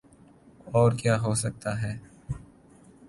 [0.75, 1.93] اورکیا ہوسکتاہے؟